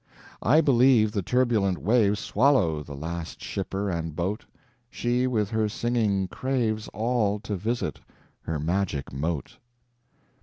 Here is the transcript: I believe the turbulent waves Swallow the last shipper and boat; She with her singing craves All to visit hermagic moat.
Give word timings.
I 0.41 0.61
believe 0.61 1.11
the 1.11 1.21
turbulent 1.21 1.77
waves 1.77 2.19
Swallow 2.19 2.81
the 2.81 2.95
last 2.95 3.39
shipper 3.39 3.87
and 3.91 4.15
boat; 4.15 4.43
She 4.89 5.27
with 5.27 5.51
her 5.51 5.69
singing 5.69 6.27
craves 6.27 6.87
All 6.87 7.39
to 7.41 7.55
visit 7.55 7.99
hermagic 8.47 9.13
moat. 9.13 9.59